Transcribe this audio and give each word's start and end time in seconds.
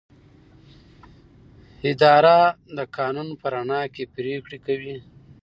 اداره 1.91 2.39
د 2.77 2.79
قانون 2.97 3.29
په 3.39 3.45
رڼا 3.53 3.81
کې 3.93 4.03
پریکړې 4.15 4.59
کوي. 4.65 4.97